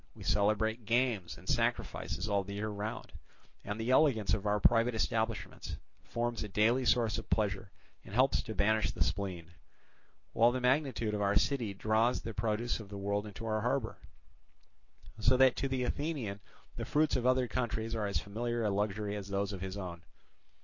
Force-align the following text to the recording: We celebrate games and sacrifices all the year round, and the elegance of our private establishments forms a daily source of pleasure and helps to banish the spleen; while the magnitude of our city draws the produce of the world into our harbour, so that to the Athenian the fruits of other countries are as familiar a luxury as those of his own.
We 0.15 0.23
celebrate 0.23 0.83
games 0.87 1.37
and 1.37 1.47
sacrifices 1.47 2.27
all 2.27 2.43
the 2.43 2.55
year 2.55 2.69
round, 2.69 3.11
and 3.63 3.79
the 3.79 3.91
elegance 3.91 4.33
of 4.33 4.47
our 4.47 4.59
private 4.59 4.95
establishments 4.95 5.77
forms 6.03 6.41
a 6.43 6.47
daily 6.47 6.85
source 6.85 7.19
of 7.19 7.29
pleasure 7.29 7.69
and 8.03 8.15
helps 8.15 8.41
to 8.41 8.55
banish 8.55 8.89
the 8.89 9.03
spleen; 9.03 9.51
while 10.33 10.51
the 10.51 10.59
magnitude 10.59 11.13
of 11.13 11.21
our 11.21 11.35
city 11.35 11.75
draws 11.75 12.21
the 12.23 12.33
produce 12.33 12.79
of 12.79 12.89
the 12.89 12.97
world 12.97 13.27
into 13.27 13.45
our 13.45 13.61
harbour, 13.61 13.99
so 15.19 15.37
that 15.37 15.55
to 15.57 15.67
the 15.67 15.83
Athenian 15.83 16.39
the 16.77 16.85
fruits 16.85 17.15
of 17.15 17.27
other 17.27 17.47
countries 17.47 17.93
are 17.93 18.07
as 18.07 18.17
familiar 18.19 18.63
a 18.63 18.71
luxury 18.71 19.15
as 19.15 19.27
those 19.27 19.53
of 19.53 19.61
his 19.61 19.77
own. 19.77 20.01